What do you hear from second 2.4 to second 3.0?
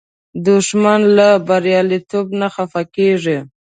خفه